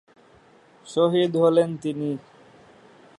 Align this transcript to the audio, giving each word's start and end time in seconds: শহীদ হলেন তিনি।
শহীদ 0.85 1.31
হলেন 1.35 1.69
তিনি। 1.81 2.09